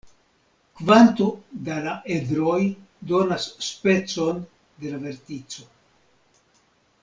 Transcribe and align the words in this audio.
Kvanto 0.77 1.27
da 1.67 1.75
la 1.87 1.93
edroj 2.15 2.57
donas 3.13 3.45
specon 3.69 4.43
de 4.83 4.95
la 4.97 5.03
vertico. 5.07 5.71